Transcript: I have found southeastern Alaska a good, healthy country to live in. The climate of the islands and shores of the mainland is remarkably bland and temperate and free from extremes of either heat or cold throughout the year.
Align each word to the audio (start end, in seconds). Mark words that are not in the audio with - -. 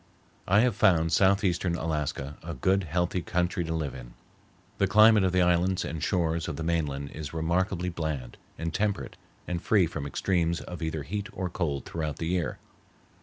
I 0.47 0.61
have 0.61 0.75
found 0.75 1.13
southeastern 1.13 1.75
Alaska 1.75 2.35
a 2.41 2.55
good, 2.55 2.85
healthy 2.85 3.21
country 3.21 3.63
to 3.65 3.73
live 3.75 3.93
in. 3.93 4.15
The 4.79 4.87
climate 4.87 5.23
of 5.23 5.31
the 5.31 5.43
islands 5.43 5.85
and 5.85 6.01
shores 6.01 6.47
of 6.47 6.55
the 6.55 6.63
mainland 6.63 7.11
is 7.11 7.35
remarkably 7.35 7.89
bland 7.89 8.37
and 8.57 8.73
temperate 8.73 9.15
and 9.47 9.61
free 9.61 9.85
from 9.85 10.07
extremes 10.07 10.59
of 10.59 10.81
either 10.81 11.03
heat 11.03 11.29
or 11.33 11.51
cold 11.51 11.85
throughout 11.85 12.17
the 12.17 12.25
year. 12.29 12.57